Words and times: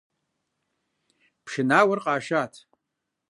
Пшынауэр 1.43 1.99
къашат. 2.05 2.53